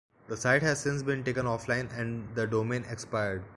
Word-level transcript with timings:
The 0.29 0.35
site 0.35 0.63
has 0.63 0.79
since 0.81 1.03
been 1.03 1.23
taken 1.23 1.45
offline 1.45 1.95
and 1.95 2.27
the 2.33 2.47
domain 2.47 2.85
expired. 2.89 3.43